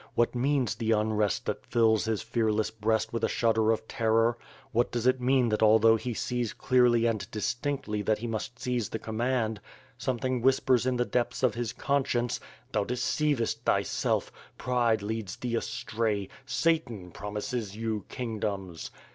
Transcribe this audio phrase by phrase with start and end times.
[0.15, 4.35] What means the unrest that fills his fearless breast with a shudder of terror?
[4.71, 8.57] What does it mean that al though' e sees clearly and distinctly that he must
[8.57, 9.61] seize the command
[9.99, 12.39] something whispers in the depths of his conscience
[12.71, 14.31] "Thou deceivest thyself!
[14.57, 16.29] Pride leads thee astray!
[16.47, 18.89] Satan promises you kingdoms!"